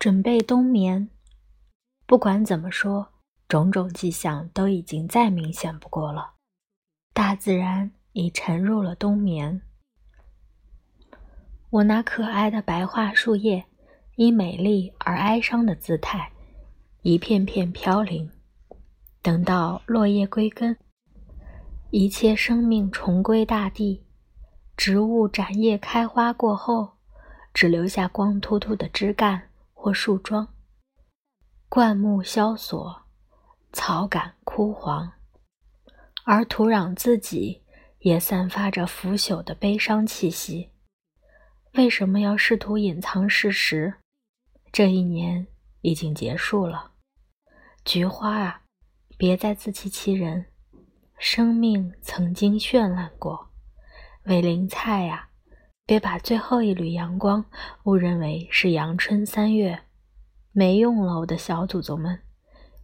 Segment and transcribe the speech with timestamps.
[0.00, 1.10] 准备冬眠。
[2.06, 3.08] 不管怎么说，
[3.46, 6.36] 种种迹象都已经再明显不过了。
[7.12, 9.60] 大自然已沉入了冬眠。
[11.68, 13.66] 我那可爱的白桦树叶，
[14.16, 16.32] 以美丽而哀伤的姿态，
[17.02, 18.30] 一片片飘零。
[19.20, 20.78] 等到落叶归根，
[21.90, 24.06] 一切生命重归大地，
[24.78, 26.92] 植物展叶开花过后，
[27.52, 29.49] 只留下光秃秃的枝干
[29.82, 30.46] 或树桩，
[31.66, 33.02] 灌木萧索，
[33.72, 35.10] 草杆枯黄，
[36.26, 37.64] 而土壤自己
[38.00, 40.70] 也散发着腐朽的悲伤气息。
[41.72, 43.94] 为什么要试图隐藏事实？
[44.70, 45.46] 这一年
[45.80, 46.92] 已经结束了，
[47.82, 48.64] 菊花啊！
[49.16, 50.52] 别再自欺欺人，
[51.18, 53.50] 生命曾经绚烂过。
[54.24, 55.29] 伪灵菜呀，
[55.90, 57.44] 别把最后一缕阳光
[57.82, 59.76] 误认为是阳春三月。
[60.52, 62.16] 没用了，我的小祖宗们，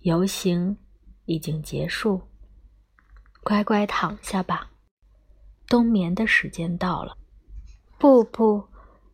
[0.01, 0.77] 游行
[1.27, 2.21] 已经结束，
[3.45, 4.73] 乖乖躺下吧，
[5.69, 7.17] 冬眠的时间到了。
[7.97, 8.67] 不不，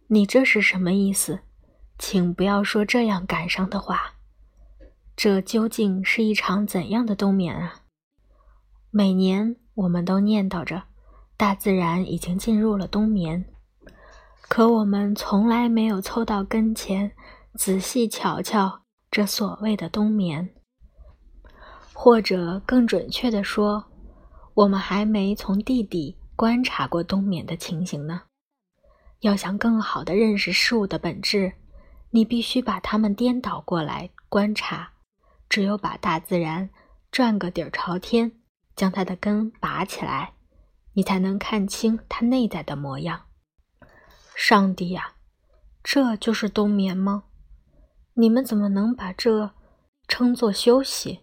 [0.07, 1.41] 你这是什么意思？
[1.99, 4.15] 请不要说这样感伤的话。
[5.15, 7.83] 这究竟是一场怎样的冬眠啊？
[8.91, 10.85] 每年我们都念叨着，
[11.37, 13.52] 大自然已经进入了冬眠，
[14.49, 17.11] 可我们从来没有凑到跟前，
[17.55, 20.55] 仔细瞧瞧这所谓的冬眠。
[21.95, 23.85] 或者更准确地说，
[24.55, 28.23] 我们还没从地底观察过冬眠的情形呢。
[29.21, 31.53] 要想更好地认识事物的本质，
[32.11, 34.93] 你必须把它们颠倒过来观察。
[35.49, 36.69] 只有把大自然
[37.11, 38.33] 转个底儿朝天，
[38.75, 40.33] 将它的根拔起来，
[40.95, 43.27] 你才能看清它内在的模样。
[44.35, 45.15] 上帝呀，
[45.83, 47.25] 这就是冬眠吗？
[48.15, 49.53] 你们怎么能把这
[50.09, 51.21] 称作休息？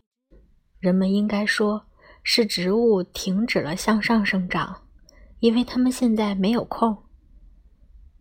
[0.80, 1.86] 人们应该说
[2.24, 4.84] 是植物停止了向上生长，
[5.40, 7.04] 因为他们现在没有空，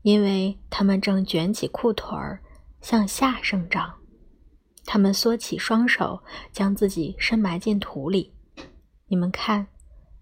[0.03, 2.43] 因为他们正卷起裤腿儿
[2.81, 3.95] 向下生长。
[4.85, 8.35] 他们缩起双手，将自己深埋进土里。
[9.07, 9.67] 你们看，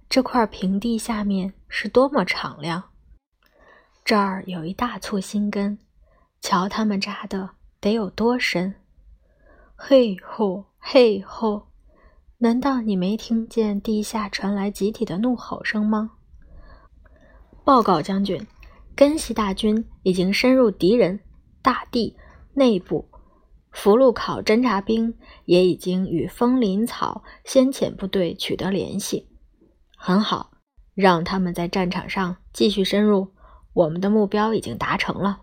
[0.09, 2.91] 这块平地下面是多么敞亮！
[4.07, 5.77] 这儿有一大簇新根，
[6.41, 7.51] 瞧它们扎的
[7.81, 8.77] 得有多深！
[9.75, 11.67] 嘿吼，嘿吼！
[12.39, 16.13] 难道你没听见地下传来集体的怒吼声吗？
[17.65, 18.47] 报告将军，
[18.95, 21.19] 根系大军已经深入敌人
[21.61, 22.17] 大地
[22.55, 23.11] 内部。
[23.73, 29.29] 福禄考侦察兵也已经与风林草先遣部队取得联系，
[29.97, 30.53] 很好，
[30.95, 33.33] 让他们在战场上继续深入。
[33.77, 35.43] 我们的目标已经达成了。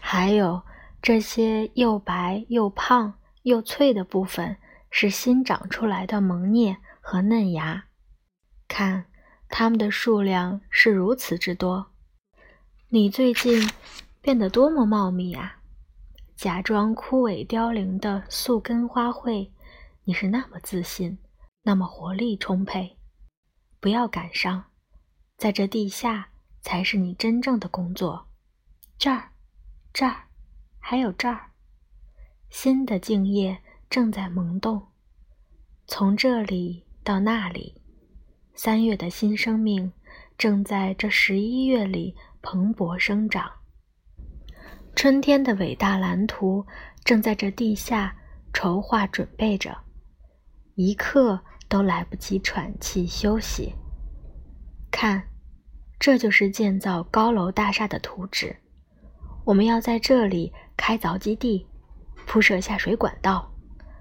[0.00, 0.62] 还有
[1.00, 4.56] 这些又白又胖又脆的部分，
[4.90, 7.84] 是新长出来的萌叶和嫩芽。
[8.66, 9.04] 看，
[9.48, 11.92] 它们的数量是如此之多。
[12.88, 13.70] 你最近
[14.20, 15.58] 变得多么茂密啊！
[16.34, 19.50] 假装枯萎凋零的宿根花卉，
[20.02, 21.16] 你是那么自信，
[21.62, 22.98] 那么活力充沛。
[23.78, 24.64] 不要感伤，
[25.36, 26.30] 在这地下
[26.62, 28.28] 才是你真正的工作。
[28.96, 29.30] 这儿，
[29.92, 30.28] 这儿，
[30.78, 31.50] 还有这儿，
[32.48, 33.58] 新的敬业
[33.90, 34.88] 正在萌动。
[35.86, 37.74] 从这里到那里，
[38.54, 39.92] 三月的新生命
[40.38, 43.50] 正在这十一月里蓬勃生长。
[44.94, 46.66] 春天的伟大蓝图
[47.02, 48.14] 正在这地下
[48.52, 49.76] 筹划准备着，
[50.74, 53.74] 一刻都来不及喘气休息。
[54.90, 55.26] 看，
[56.02, 58.56] 这就是建造高楼大厦的图纸。
[59.44, 61.64] 我们要在这里开凿基地，
[62.26, 63.48] 铺设下水管道，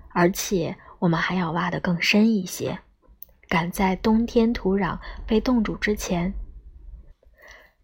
[0.10, 2.80] 而且我们还要挖得更深一些，
[3.48, 4.98] 赶在冬天土壤
[5.28, 6.34] 被冻住之前，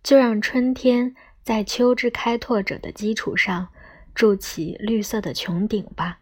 [0.01, 1.15] 就让春天。
[1.43, 3.69] 在秋之开拓者的基础上，
[4.15, 6.19] 筑起绿色的穹顶吧。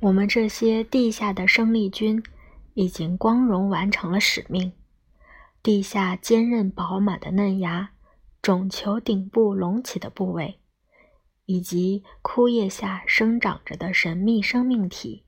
[0.00, 2.20] 我们这些地下的生力军
[2.72, 4.72] 已经光荣完成了使命。
[5.66, 7.90] 地下坚韧饱满的嫩芽，
[8.40, 10.60] 种球顶部隆起的部位，
[11.46, 15.24] 以及枯叶下生长着的神秘生命体，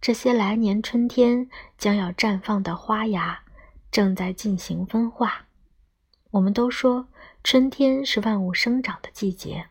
[0.00, 3.44] 这些来年春天将要绽放的花芽，
[3.90, 5.48] 正在进行分化。
[6.30, 7.08] 我们都说。
[7.44, 9.66] 春天是万物生长的季节，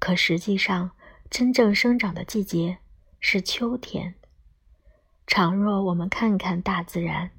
[0.00, 0.90] 可实际上，
[1.30, 2.78] 真正生长的季节
[3.20, 4.16] 是秋天。
[5.24, 7.30] 倘若我们看看大自然，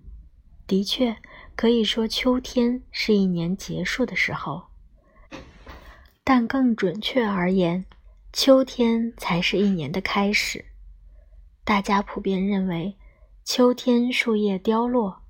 [0.66, 1.18] 的确
[1.56, 4.64] 可以说秋天是一年结束的时候。
[6.24, 7.86] 但更准确而言，
[8.32, 10.66] 秋天才是一年的开始。
[11.64, 12.98] 大家普遍认为，
[13.44, 15.24] 秋天树叶凋落，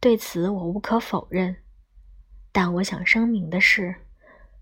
[0.00, 1.56] 对此我无可否认。
[2.52, 3.94] 但我想声明的是，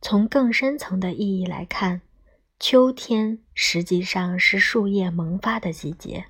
[0.01, 2.01] 从更深层的意义来看，
[2.59, 6.27] 秋天实际上是树叶萌发的季节。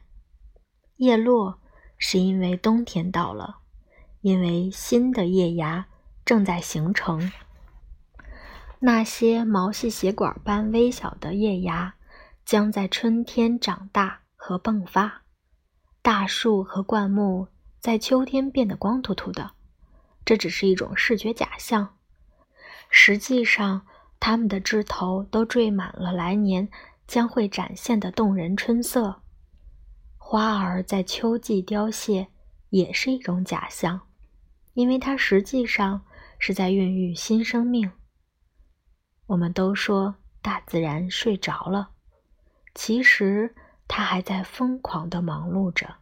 [0.96, 1.60] 叶落
[1.96, 3.58] 是因为冬天到了，
[4.20, 5.86] 因为新的叶芽
[6.24, 7.30] 正在形成。
[8.80, 11.94] 那些毛细血管般微小的叶芽，
[12.44, 14.20] 将在春天长大。
[14.40, 15.24] 和迸发，
[16.00, 17.48] 大树和灌木
[17.80, 19.50] 在秋天变得光秃秃的，
[20.24, 21.96] 这只是一种视觉假象。
[22.88, 23.82] 实际上，
[24.20, 26.68] 它们的枝头都缀满了来年
[27.08, 29.22] 将会展现的动人春色。
[30.16, 32.28] 花儿在秋季凋谢，
[32.70, 34.00] 也是一种假象，
[34.78, 36.04] 因为它实际上
[36.38, 37.90] 是在孕育新生命。
[39.26, 41.90] 我们都说大自然睡着了，
[42.74, 43.56] 其实。
[43.90, 45.96] 他还在疯狂地忙碌着，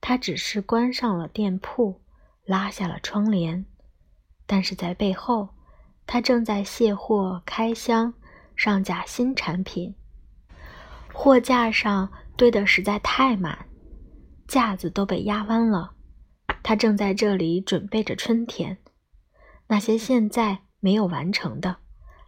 [0.00, 2.00] 他只是关上了店铺，
[2.44, 3.66] 拉下了窗帘，
[4.46, 5.48] 但是在背后，
[6.06, 8.14] 他正在卸货、开箱、
[8.54, 9.92] 上架新产品。
[11.12, 13.66] 货架上堆得实在太满，
[14.46, 15.92] 架子都被压弯了。
[16.62, 18.78] 他正在这里准备着春天，
[19.66, 21.78] 那些现在没有完成的，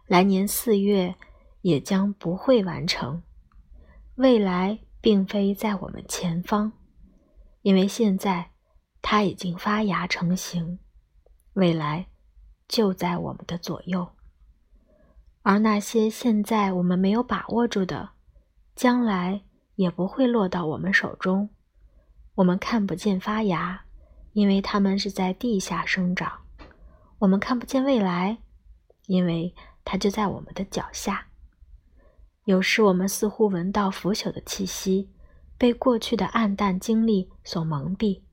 [0.07, 1.15] 来年四月
[1.61, 3.23] 也将不会完成。
[4.15, 6.73] 未来并非在我们前方，
[7.61, 8.51] 因为现在
[9.01, 10.77] 它已经发芽成型；
[11.53, 12.07] 未来
[12.67, 14.07] 就在我们的左右，
[15.43, 18.09] 而那些现在我们没有把握住的，
[18.75, 19.43] 将来
[19.75, 21.49] 也不会落到我们手中。
[22.35, 23.84] 我们看不见发芽，
[24.35, 26.41] 因为它们是在地下生长；
[27.19, 28.39] 我们看不见未来，
[29.07, 29.55] 因为
[29.85, 31.27] 它就在我们的脚下。
[32.43, 35.09] 有时我们似乎闻到腐朽的气息，
[35.57, 38.23] 被过去的暗淡经历所蒙蔽。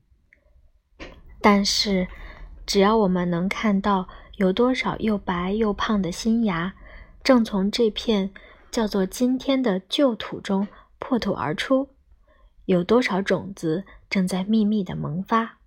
[1.41, 2.09] 但是，
[2.67, 4.09] 只要我们能看到
[4.39, 6.75] 有多少又白又胖的新芽，
[7.23, 8.35] 正从这片
[8.73, 10.67] 叫做今天的旧土中
[10.99, 11.87] 破土而出；
[12.65, 15.62] 有多少种子正在秘密的萌发；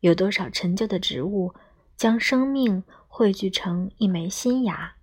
[0.00, 1.54] 有多少陈旧的植物
[1.96, 4.94] 将生命汇聚成一枚新芽。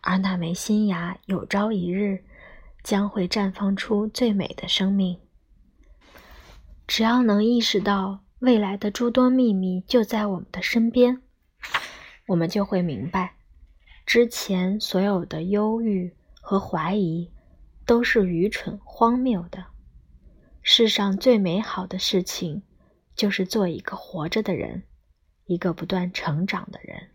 [0.00, 2.24] 而那枚新芽有朝一日
[2.82, 5.18] 将会绽放出最美的生命。
[6.86, 11.22] 只要能意识到未来的诸多秘密就在我们的身边，
[12.26, 13.36] 我们就会明白，
[14.04, 17.30] 之前所有的忧郁和怀疑
[17.86, 19.66] 都是愚蠢荒谬的。
[20.60, 22.62] 世上最美好的事情，
[23.14, 24.82] 就是做一个活着的人，
[25.46, 27.10] 一个不断成长的人。